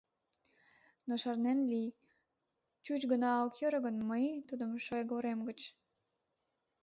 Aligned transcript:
Но 1.07 1.13
шарнен 1.21 1.59
лий: 1.71 1.89
чуч 2.85 3.01
гына 3.11 3.31
ок 3.45 3.53
йӧрӧ 3.61 3.79
гын, 3.85 3.95
мый 4.09 4.23
тудым 4.47 4.71
шоягорем 4.85 5.39
гыч!.. 5.47 5.59